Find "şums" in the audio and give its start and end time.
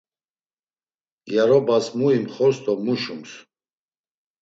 3.03-3.31